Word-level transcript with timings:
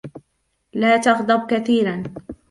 لا 0.73 0.97
تغضب 0.97 1.47
كثيرًا. 1.47 2.03